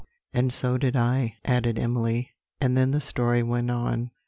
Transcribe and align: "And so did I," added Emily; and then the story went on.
"And 0.33 0.51
so 0.51 0.79
did 0.79 0.95
I," 0.95 1.35
added 1.45 1.77
Emily; 1.77 2.31
and 2.59 2.75
then 2.75 2.89
the 2.89 2.99
story 2.99 3.43
went 3.43 3.69
on. 3.69 4.09